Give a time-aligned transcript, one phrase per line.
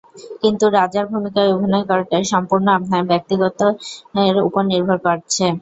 [0.41, 5.45] কিন্তু রাজার ভূমিকায় অভিনয় করাটা সম্পূর্ণ আপনার ব্যক্তিত্বের ওপর নির্ভর করছে।